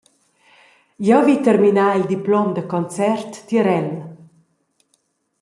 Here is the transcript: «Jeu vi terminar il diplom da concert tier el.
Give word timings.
«Jeu 1.07 1.21
vi 1.27 1.35
terminar 1.47 1.91
il 1.99 2.05
diplom 2.13 2.47
da 2.55 2.63
concert 2.73 3.31
tier 3.47 3.67
el. 3.79 3.91